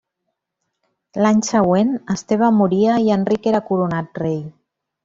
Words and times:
L'any 1.25 1.43
següent 1.49 1.93
Esteve 2.17 2.51
moria 2.63 2.99
i 3.07 3.17
Enric 3.19 3.49
era 3.53 3.65
coronat 3.71 4.25
rei. 4.27 4.43